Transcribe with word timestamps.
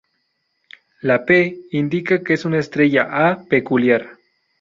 La 1.01 1.25
"p" 1.25 1.59
indica 1.73 2.23
que 2.23 2.33
es 2.33 2.43
una 2.43 2.57
estrella 2.57 3.03
A 3.29 3.43
peculiar. 3.45 4.17